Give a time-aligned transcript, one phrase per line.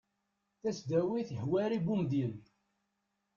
[0.61, 2.33] tasdawit hwari bumedyen